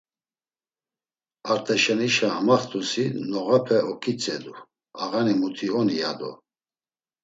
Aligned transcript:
Art̆aşenişa 1.51 2.27
amaxt̆usi 2.39 3.05
noğape 3.31 3.77
oǩitzedu 3.91 4.53
ağani 5.01 5.33
muti 5.39 5.67
oni 5.79 5.95
ya 6.01 6.11
do. 6.19 6.31